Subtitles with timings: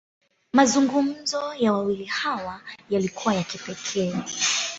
[0.53, 4.13] Mazungumzo ya wawili hawa, yalikuwa ya kipekee.